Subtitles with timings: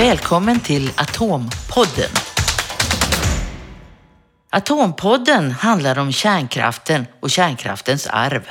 [0.00, 2.10] Välkommen till Atompodden.
[4.50, 8.48] Atompodden handlar om kärnkraften och kärnkraftens arv.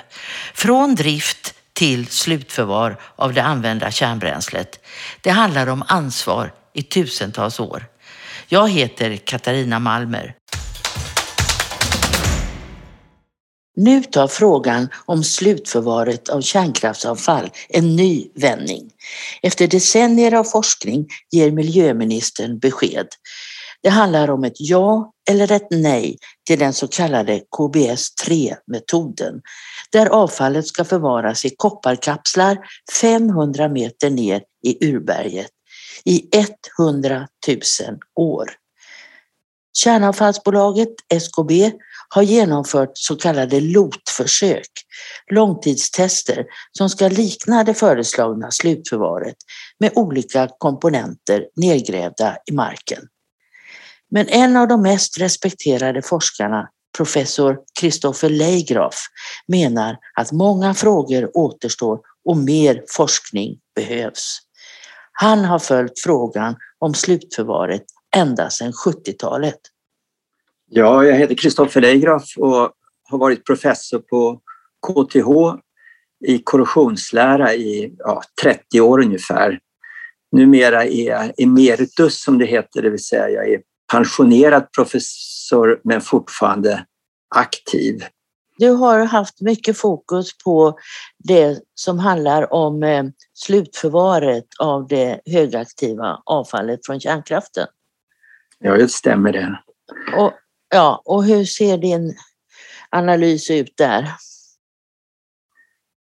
[0.53, 4.85] Från drift till slutförvar av det använda kärnbränslet.
[5.21, 7.85] Det handlar om ansvar i tusentals år.
[8.47, 10.35] Jag heter Katarina Malmer.
[13.75, 18.91] Nu tar frågan om slutförvaret av kärnkraftsavfall en ny vändning.
[19.41, 23.07] Efter decennier av forskning ger miljöministern besked.
[23.83, 29.41] Det handlar om ett ja eller ett nej till den så kallade KBS-3-metoden
[29.91, 32.57] där avfallet ska förvaras i kopparkapslar
[33.01, 35.51] 500 meter ner i urberget
[36.05, 36.29] i
[36.79, 37.59] 100 000
[38.15, 38.49] år.
[39.73, 41.71] Kärnavfallsbolaget SKB
[42.09, 44.69] har genomfört så kallade LOT-försök,
[45.31, 46.45] långtidstester
[46.77, 49.35] som ska likna det föreslagna slutförvaret
[49.79, 52.99] med olika komponenter nedgrävda i marken.
[54.11, 58.95] Men en av de mest respekterade forskarna, professor Christopher Leigraf,
[59.47, 64.39] menar att många frågor återstår och mer forskning behövs.
[65.11, 67.83] Han har följt frågan om slutförvaret
[68.15, 69.59] ända sedan 70-talet.
[70.71, 72.71] Ja, jag heter Kristoffer Leigraf och
[73.09, 74.41] har varit professor på
[74.87, 75.59] KTH
[76.27, 79.59] i korrosionslära i ja, 30 år ungefär.
[80.31, 86.01] Numera är jag emeritus som det heter, det vill säga jag är pensionerad professor men
[86.01, 86.85] fortfarande
[87.35, 88.03] aktiv.
[88.57, 90.79] Du har haft mycket fokus på
[91.17, 93.03] det som handlar om eh,
[93.33, 97.67] slutförvaret av det högaktiva avfallet från kärnkraften.
[98.59, 99.59] Ja, det stämmer det.
[100.17, 100.33] Och,
[100.69, 102.15] ja, och hur ser din
[102.89, 104.09] analys ut där?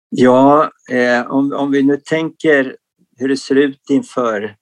[0.08, 2.76] Ja, eh, om, om vi nu tänker
[3.16, 4.56] hur det ser ut inför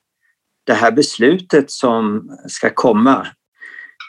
[0.67, 3.27] det här beslutet som ska komma.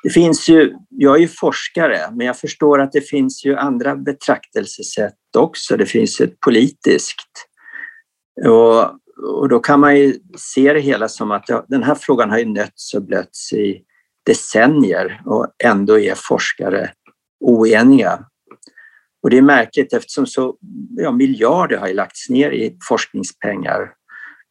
[0.03, 3.95] Det finns ju, jag är ju forskare, men jag förstår att det finns ju andra
[3.95, 5.77] betraktelsesätt också.
[5.77, 7.47] Det finns ett politiskt.
[8.45, 8.83] Och,
[9.39, 12.37] och då kan man ju se det hela som att ja, den här frågan har
[12.37, 13.81] ju nötts och blötts i
[14.25, 16.91] decennier och ändå är forskare
[17.39, 18.25] oeniga.
[19.23, 20.57] Och det är märkligt eftersom så
[20.97, 23.93] ja, miljarder har lagts ner i forskningspengar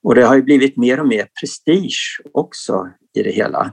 [0.05, 3.73] och det har ju blivit mer och mer prestige också i det hela.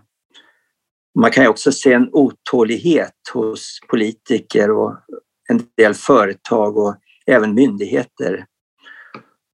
[1.20, 4.98] Man kan ju också se en otålighet hos politiker och
[5.50, 6.96] en del företag och
[7.26, 8.46] även myndigheter.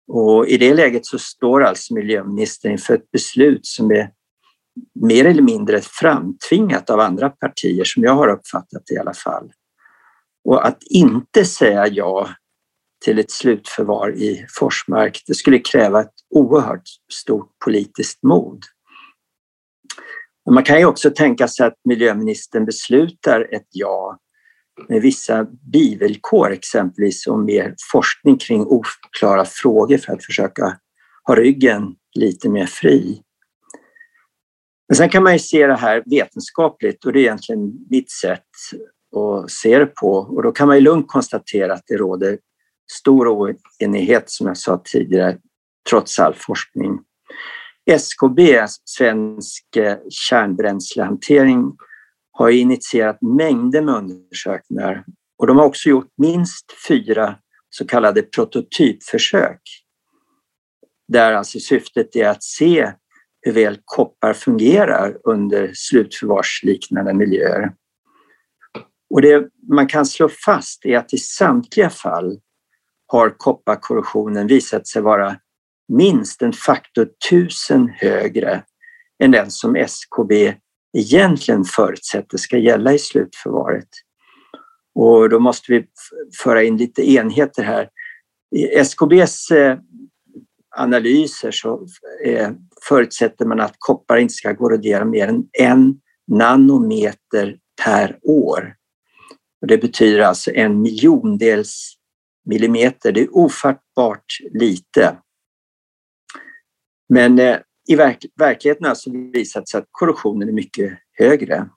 [0.07, 4.09] Och I det läget så står alltså miljöministern inför ett beslut som är
[5.05, 9.51] mer eller mindre framtvingat av andra partier som jag har uppfattat det i alla fall.
[10.43, 12.29] Och att inte säga ja
[13.05, 16.83] till ett slutförvar i Forsmark, det skulle kräva ett oerhört
[17.13, 18.63] stort politiskt mod.
[20.51, 24.19] Man kan ju också tänka sig att miljöministern beslutar ett ja
[24.89, 30.77] med vissa bivillkor, exempelvis om mer forskning kring oklara frågor för att försöka
[31.23, 33.21] ha ryggen lite mer fri.
[34.87, 38.43] Men sen kan man ju se det här vetenskapligt och det är egentligen mitt sätt
[39.15, 40.11] att se det på.
[40.11, 42.37] Och då kan man ju lugnt konstatera att det råder
[42.91, 45.37] stor oenighet som jag sa tidigare,
[45.89, 46.99] trots all forskning.
[47.89, 49.65] SKB, Svensk
[50.09, 51.71] kärnbränslehantering,
[52.31, 55.05] har initierat mängder med undersökningar.
[55.37, 57.35] Och de har också gjort minst fyra
[57.69, 59.61] så kallade prototypförsök.
[61.07, 62.91] Där alltså syftet är att se
[63.41, 67.73] hur väl koppar fungerar under slutförvarsliknande miljöer.
[69.09, 72.39] Och det man kan slå fast är att i samtliga fall
[73.07, 75.35] har kopparkorrosionen visat sig vara
[75.87, 78.63] minst en faktor tusen högre
[79.23, 80.53] än den som SKB
[80.97, 83.87] egentligen förutsätter ska gälla i slutförvaret.
[84.95, 85.85] Och då måste vi
[86.43, 87.89] föra in lite enheter här.
[88.71, 89.77] SKBs eh,
[90.77, 91.87] analyser så
[92.25, 92.51] eh,
[92.87, 98.75] förutsätter man att koppar inte ska korrodera mer än en nanometer per år.
[99.61, 101.93] Och det betyder alltså en miljondels
[102.45, 103.11] millimeter.
[103.11, 105.17] Det är ofattbart lite.
[107.09, 107.57] Men eh,
[107.87, 111.69] i verk verkligheten har alltså visat sig att korrosionen är mycket högre.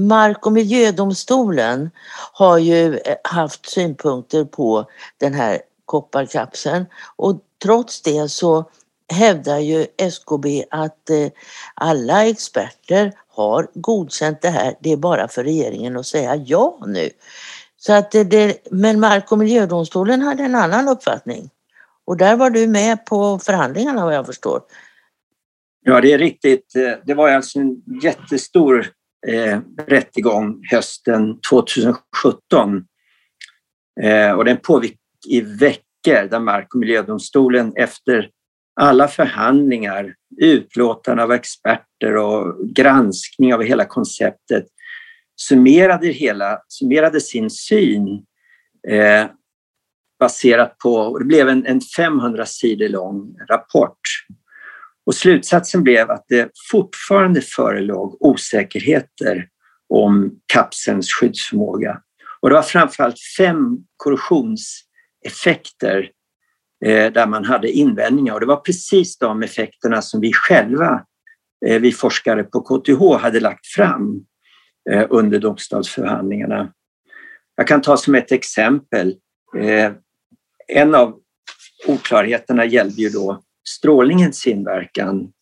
[0.00, 1.90] Mark och miljödomstolen
[2.32, 4.90] har ju eh, haft synpunkter på
[5.20, 6.86] den här kopparkapseln
[7.16, 8.70] och trots det så
[9.12, 11.28] hävdar ju SKB att eh,
[11.74, 14.74] alla experter har godkänt det här.
[14.80, 17.10] Det är bara för regeringen att säga ja nu.
[17.76, 21.50] Så att eh, det, men Mark och miljödomstolen hade en annan uppfattning.
[22.04, 24.60] Och där var du med på förhandlingarna vad jag förstår.
[25.84, 26.76] Ja, det är riktigt.
[26.76, 28.86] Eh, det var alltså en jättestor
[29.26, 32.84] eh, rättegång hösten 2017.
[34.02, 34.98] Eh, och den pågick
[35.28, 38.30] i veckor där Mark och miljödomstolen efter
[38.80, 44.66] alla förhandlingar, utlåtande av experter och granskning av hela konceptet
[45.40, 48.24] summerade, hela, summerade sin syn
[48.88, 49.26] eh,
[50.20, 54.00] baserat på, det blev en, en 500 sidor lång rapport.
[55.06, 59.48] Och slutsatsen blev att det fortfarande förelåg osäkerheter
[59.88, 62.00] om kapselns skyddsförmåga.
[62.40, 64.82] Och det var framförallt fem korrosions
[65.24, 66.10] effekter
[66.84, 71.04] eh, där man hade invändningar och det var precis de effekterna som vi själva,
[71.66, 74.24] eh, vi forskare på KTH, hade lagt fram
[74.90, 76.72] eh, under domstolsförhandlingarna.
[77.56, 79.14] Jag kan ta som ett exempel.
[79.58, 79.92] Eh,
[80.68, 81.18] en av
[81.86, 85.32] oklarheterna gällde ju då strålningens inverkan.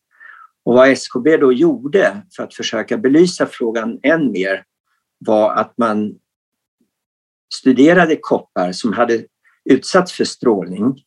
[0.65, 4.65] Och vad SKB då gjorde för att försöka belysa frågan än mer
[5.19, 6.15] var att man
[7.55, 9.25] studerade koppar som hade
[9.71, 11.05] utsatts för strålning.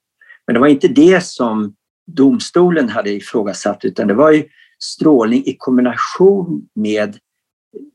[0.47, 1.75] Men det var inte det som
[2.07, 4.43] domstolen hade ifrågasatt utan det var ju
[4.79, 7.17] strålning i kombination med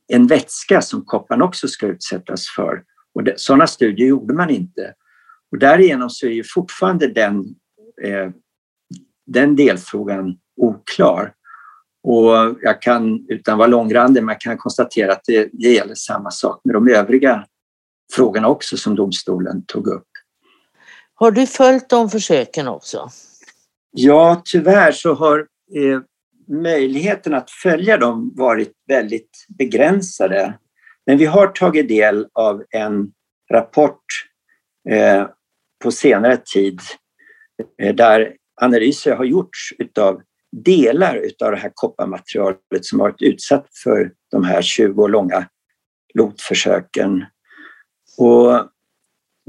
[0.09, 2.82] en vätska som kopparn också ska utsättas för.
[3.15, 4.94] Och det, sådana studier gjorde man inte.
[5.50, 7.44] Och därigenom så är ju fortfarande den,
[8.03, 8.31] eh,
[9.26, 11.35] den delfrågan oklar.
[12.03, 16.31] Och jag kan, utan att vara långrandig, man kan konstatera att det, det gäller samma
[16.31, 17.47] sak med de övriga
[18.12, 20.09] frågorna också som domstolen tog upp.
[21.20, 23.09] Har du följt de försöken också?
[23.91, 25.38] Ja, tyvärr så har
[25.75, 26.00] eh,
[26.62, 30.59] möjligheten att följa dem varit väldigt begränsade.
[31.06, 33.12] Men vi har tagit del av en
[33.53, 34.05] rapport
[34.91, 35.26] eh,
[35.82, 36.81] på senare tid
[37.82, 40.23] eh, där analyser har gjorts utav
[40.53, 45.49] delar utav det här kopparmaterialet som varit utsatt för de här 20 år långa
[46.14, 47.25] lotförsöken.
[48.19, 48.69] Och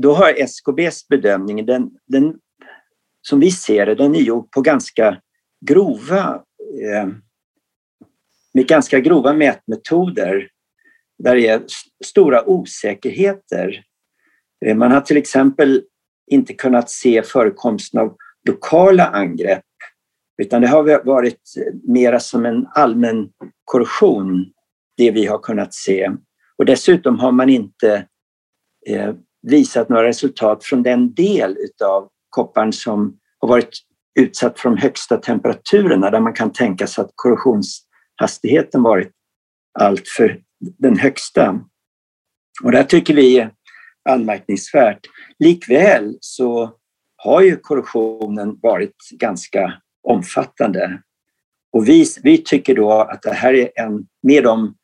[0.01, 2.35] då har SKBs bedömning, den, den,
[3.21, 5.21] som vi ser det, den är gjord på ganska
[5.65, 6.43] grova
[6.83, 7.07] eh,
[8.53, 10.49] med ganska grova mätmetoder
[11.23, 11.61] där det är
[12.05, 13.83] stora osäkerheter.
[14.65, 15.83] Eh, man har till exempel
[16.31, 18.15] inte kunnat se förekomsten av
[18.47, 19.63] lokala angrepp
[20.37, 23.29] utan det har varit eh, mera som en allmän
[23.65, 24.45] korrosion,
[24.97, 26.11] det vi har kunnat se.
[26.57, 28.07] Och dessutom har man inte
[28.87, 33.69] eh, visat några resultat från den del av kopparn som har varit
[34.19, 39.11] utsatt för de högsta temperaturerna där man kan tänka sig att korrosionshastigheten varit
[39.79, 41.59] alltför den högsta.
[42.63, 43.51] Och det tycker vi är
[44.09, 44.99] anmärkningsvärt.
[45.39, 46.71] Likväl så
[47.15, 51.01] har ju korrosionen varit ganska omfattande.
[51.71, 54.75] Och vi, vi tycker då att det här är en, med, de,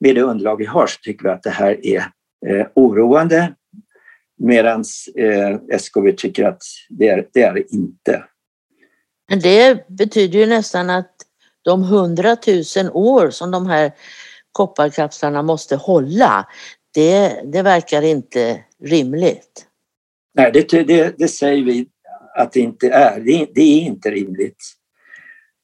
[0.00, 1.98] med det underlag vi har så tycker vi att det här är
[2.46, 3.54] eh, oroande
[4.38, 4.84] medan
[5.16, 8.24] eh, SKB tycker att det är det, är inte.
[9.28, 11.12] Men det betyder ju nästan att
[11.62, 13.92] de hundratusen år som de här
[14.52, 16.48] kopparkapslarna måste hålla,
[16.94, 19.66] det, det verkar inte rimligt.
[20.34, 21.88] Nej, det, det, det säger vi
[22.34, 23.20] att det inte är.
[23.20, 24.72] Det, det är inte rimligt.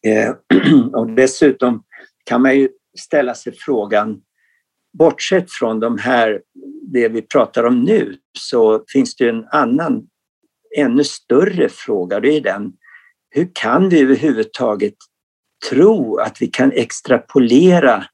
[0.07, 0.35] Eh,
[0.93, 1.85] och dessutom
[2.25, 4.21] kan man ju ställa sig frågan,
[4.99, 6.41] bortsett från de här,
[6.93, 10.07] det vi pratar om nu, så finns det en annan,
[10.77, 12.21] ännu större fråga.
[12.21, 12.73] Det är den,
[13.31, 14.95] hur kan vi överhuvudtaget
[15.71, 18.05] tro att vi kan extrapolera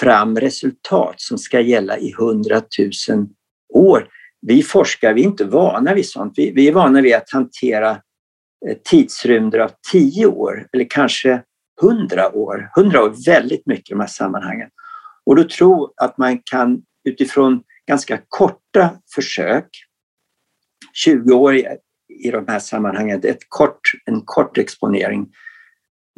[0.00, 3.28] fram resultat som ska gälla i hundratusen
[3.74, 4.08] år?
[4.40, 6.32] Vi forskare vi är inte vana vid sånt.
[6.36, 7.90] Vi, vi är vana vid att hantera
[8.68, 11.42] eh, tidsrymder av tio år eller kanske
[11.80, 12.70] hundra år.
[12.76, 14.68] Hundra år är väldigt mycket i de här sammanhangen.
[15.26, 19.68] Och då tro att man kan utifrån ganska korta försök,
[20.92, 21.66] 20 år i,
[22.24, 25.28] i de här sammanhangen, ett kort, en kort exponering,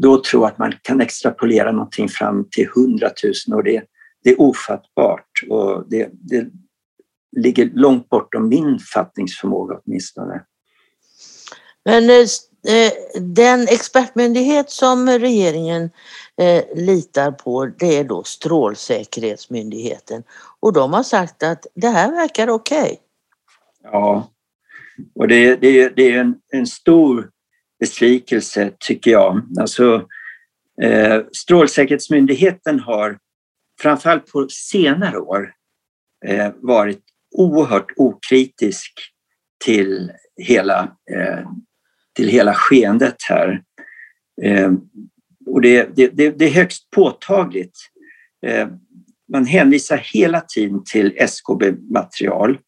[0.03, 3.11] då tror att man kan extrapolera någonting fram till 100
[3.49, 3.85] 000 och det,
[4.25, 6.51] det är ofattbart och det, det
[7.37, 10.45] ligger långt bortom min fattningsförmåga åtminstone.
[11.85, 12.27] Men eh,
[12.69, 15.91] Eh, den expertmyndighet som regeringen
[16.41, 20.23] eh, litar på det är då Strålsäkerhetsmyndigheten
[20.61, 22.83] och de har sagt att det här verkar okej.
[22.83, 22.97] Okay.
[23.83, 24.31] Ja,
[25.15, 27.31] och det, det, det är en, en stor
[27.81, 29.43] besvikelse tycker jag.
[29.61, 30.09] Alltså,
[30.83, 33.19] eh, Strålsäkerhetsmyndigheten har
[33.81, 35.53] framförallt på senare år
[36.27, 37.03] eh, varit
[37.37, 38.93] oerhört okritisk
[39.65, 41.51] till hela, eh,
[42.19, 43.63] till hela skeendet här.
[44.43, 44.73] Eh,
[45.47, 47.79] och det, det, det, det är högst påtagligt.
[48.47, 48.69] Eh,
[49.33, 52.59] man hänvisar hela tiden till SKB-material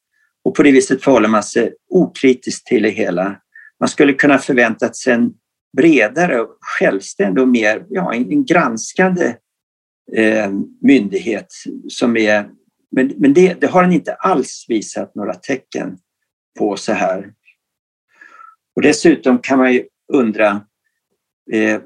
[0.44, 3.36] och på det viset förhåller man sig okritiskt till det hela.
[3.80, 5.32] Man skulle kunna förväntat sig en
[5.76, 9.34] bredare, självständig och mer ja, en granskande
[10.16, 11.48] eh, myndighet
[11.88, 12.48] som är...
[12.90, 15.98] Men, men det, det, har den inte alls visat några tecken
[16.58, 17.32] på så här.
[18.76, 20.66] Och dessutom kan man ju undra
[21.52, 21.80] eh,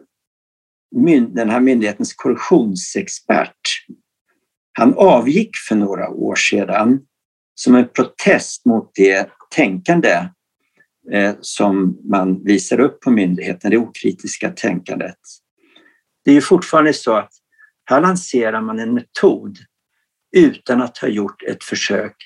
[1.28, 3.60] den här myndighetens korruptionsexpert.
[4.72, 7.00] Han avgick för några år sedan
[7.54, 10.28] som en protest mot det tänkande
[11.12, 15.18] eh, som man visar upp på myndigheten, det okritiska tänkandet.
[16.24, 17.30] Det är ju fortfarande så att
[17.84, 19.58] här lanserar man en metod
[20.36, 22.16] utan att ha gjort ett försök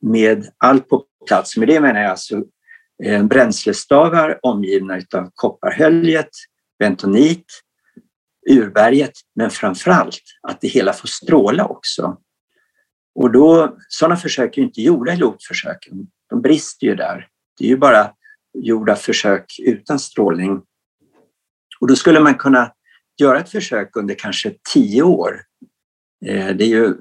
[0.00, 1.56] med allt på plats.
[1.56, 2.44] Med det menar jag alltså
[3.04, 6.30] Eh, bränslestavar omgivna av kopparhöljet,
[6.78, 7.46] bentonit,
[8.50, 12.16] urberget, men framförallt att det hela får stråla också.
[13.14, 16.06] Och då, sådana försök är inte gjorda i lotförsöken.
[16.30, 17.28] De brister ju där.
[17.58, 18.12] Det är ju bara
[18.58, 20.62] gjorda försök utan strålning.
[21.80, 22.72] Och då skulle man kunna
[23.20, 25.42] göra ett försök under kanske tio år.
[26.26, 26.94] Eh, det är ju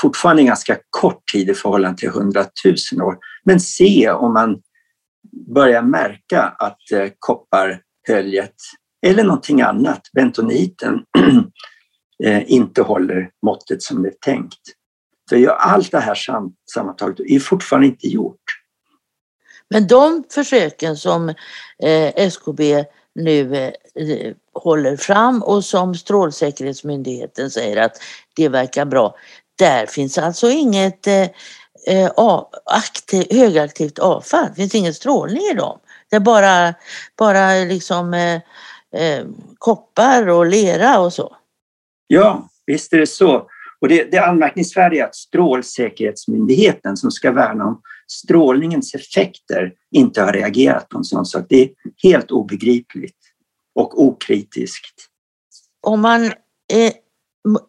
[0.00, 3.18] fortfarande en ganska kort tid i förhållande till hundratusen år.
[3.44, 4.62] Men se om man
[5.54, 8.54] börjar märka att eh, kopparhöljet
[9.06, 11.04] eller någonting annat, bentoniten,
[12.24, 14.60] eh, inte håller måttet som det är tänkt.
[15.30, 16.18] För allt det här
[16.74, 18.42] sammantaget är fortfarande inte gjort.
[19.70, 21.28] Men de försöken som
[21.82, 23.54] eh, SKB nu
[23.94, 27.96] eh, håller fram och som Strålsäkerhetsmyndigheten säger att
[28.36, 29.16] det verkar bra.
[29.58, 31.26] Där finns alltså inget eh,
[31.86, 32.10] eh,
[32.64, 35.78] aktiv, högaktivt avfall, det finns ingen strålning i dem.
[36.10, 36.74] Det är bara,
[37.18, 38.34] bara liksom eh,
[39.02, 39.26] eh,
[39.58, 41.36] koppar och lera och så.
[42.06, 43.48] Ja, visst är det så.
[43.80, 50.32] Och det, det anmärkningsvärda är att Strålsäkerhetsmyndigheten som ska värna om strålningens effekter inte har
[50.32, 51.46] reagerat på en sån sak.
[51.48, 51.70] Det är
[52.02, 53.18] helt obegripligt
[53.74, 55.06] och okritiskt.
[55.86, 56.32] Om man
[56.72, 56.92] är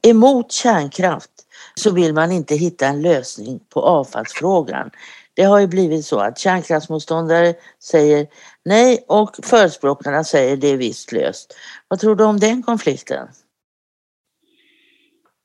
[0.07, 1.31] emot kärnkraft
[1.75, 4.89] så vill man inte hitta en lösning på avfallsfrågan.
[5.35, 8.27] Det har ju blivit så att kärnkraftsmotståndare säger
[8.65, 11.55] nej och förespråkarna säger det är visst löst.
[11.88, 13.27] Vad tror du om den konflikten?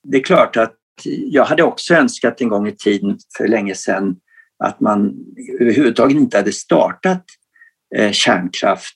[0.03, 4.17] Det är klart att jag hade också önskat en gång i tiden för länge sedan
[4.65, 5.15] att man
[5.61, 7.25] överhuvudtaget inte hade startat
[7.97, 8.95] eh, kärnkraft.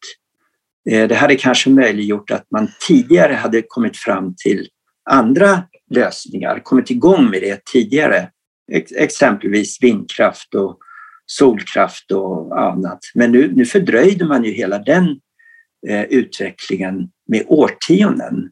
[0.90, 4.68] Eh, det hade kanske möjliggjort att man tidigare hade kommit fram till
[5.10, 8.30] andra lösningar, kommit igång med det tidigare.
[8.96, 10.78] Exempelvis vindkraft och
[11.26, 12.98] solkraft och annat.
[13.14, 15.20] Men nu, nu fördröjde man ju hela den
[15.88, 18.50] eh, utvecklingen med årtionden.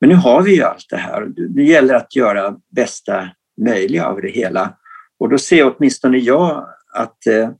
[0.00, 1.32] Men nu har vi ju allt det här.
[1.36, 3.28] Nu gäller det att göra bästa
[3.60, 4.76] möjliga av det hela.
[5.18, 7.50] Och då ser åtminstone jag att eh,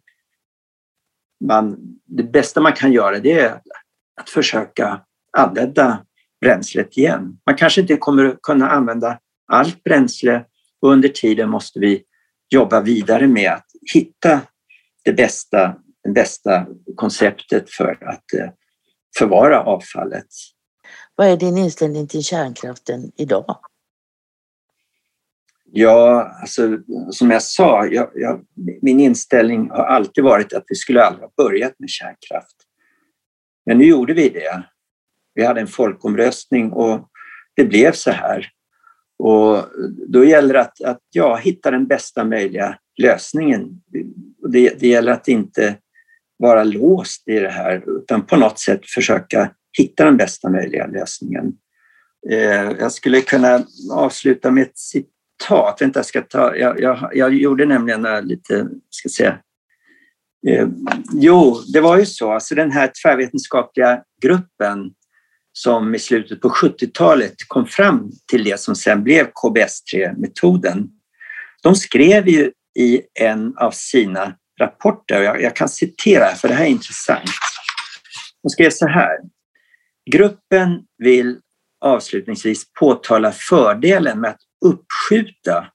[1.44, 3.60] man, det bästa man kan göra det är
[4.20, 5.00] att försöka
[5.32, 6.04] använda
[6.44, 7.38] bränslet igen.
[7.46, 9.18] Man kanske inte kommer kunna använda
[9.52, 10.44] allt bränsle
[10.80, 12.02] och under tiden måste vi
[12.50, 14.40] jobba vidare med att hitta
[15.04, 18.50] det bästa, det bästa konceptet för att eh,
[19.18, 20.26] förvara avfallet.
[21.16, 23.56] Vad är din inställning till kärnkraften idag?
[25.72, 26.78] Ja, alltså,
[27.10, 28.44] som jag sa, jag, jag,
[28.82, 32.56] min inställning har alltid varit att vi skulle aldrig ha börjat med kärnkraft.
[33.66, 34.62] Men nu gjorde vi det.
[35.34, 37.08] Vi hade en folkomröstning och
[37.56, 38.50] det blev så här.
[39.18, 39.64] Och
[40.08, 43.68] då gäller det att, att ja, hitta den bästa möjliga lösningen.
[44.52, 45.76] Det, det gäller att inte
[46.38, 51.52] vara låst i det här utan på något sätt försöka hitta den bästa möjliga lösningen.
[52.30, 55.76] Eh, jag skulle kunna avsluta med ett citat.
[55.80, 59.38] Vänta, jag, ska ta, jag, jag, jag gjorde nämligen lite, ska säga,
[60.48, 60.68] eh,
[61.12, 64.90] jo, det var ju så, alltså den här tvärvetenskapliga gruppen
[65.56, 70.88] som i slutet på 70-talet kom fram till det som sen blev KBS3-metoden.
[71.62, 76.64] De skrev ju i en av sina rapporter, jag, jag kan citera för det här
[76.64, 77.30] är intressant.
[78.42, 79.18] De skrev så här.
[80.10, 81.40] Gruppen vill
[81.80, 85.66] avslutningsvis påtala fördelen med att uppskjuta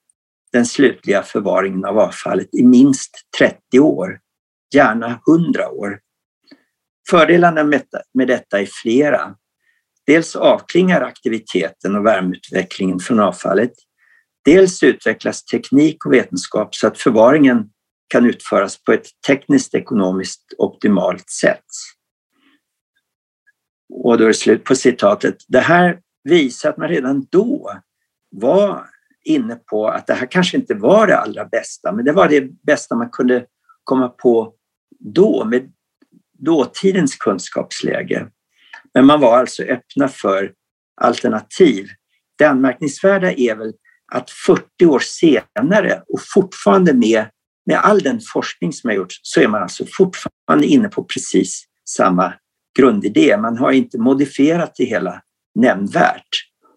[0.52, 4.20] den slutliga förvaringen av avfallet i minst 30 år,
[4.76, 6.00] gärna 100 år.
[7.10, 7.64] Fördelarna
[8.14, 9.36] med detta är flera.
[10.10, 13.72] Dels avklingar aktiviteten och värmeutvecklingen från avfallet.
[14.46, 17.70] Dels utvecklas teknik och vetenskap så att förvaringen
[18.08, 21.66] kan utföras på ett tekniskt ekonomiskt optimalt sätt.
[23.94, 25.36] Och då är det slut på citatet.
[25.48, 27.72] Det här visar att man redan då
[28.32, 28.86] var
[29.26, 32.42] inne på att det här kanske inte var det allra bästa, men det var det
[32.42, 33.46] bästa man kunde
[33.84, 34.54] komma på
[35.00, 35.72] då med
[36.40, 38.28] dåtidens kunskapsläge.
[38.94, 40.54] Men man var alltså öppna för
[41.02, 41.88] alternativ.
[42.38, 43.74] Det anmärkningsvärda är väl
[44.12, 47.26] att 40 år senare och fortfarande med,
[47.66, 51.66] med all den forskning som har gjorts så är man alltså fortfarande inne på precis
[51.90, 52.34] samma
[52.80, 53.38] grundidé.
[53.38, 55.22] Man har inte modifierat det hela
[55.56, 56.30] nämnvärt.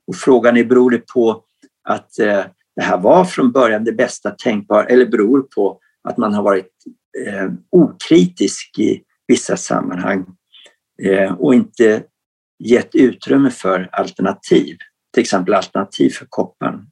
[0.06, 1.44] Och frågan är, beror det på
[1.88, 2.44] att eh,
[2.76, 6.72] det här var från början det bästa tänkbara eller beror på att man har varit
[7.26, 10.26] eh, okritisk i vissa sammanhang
[11.02, 12.04] Eh, och inte
[12.58, 14.76] gett utrymme för alternativ,
[15.14, 16.91] till exempel alternativ för kopparn.